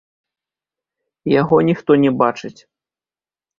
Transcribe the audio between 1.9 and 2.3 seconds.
не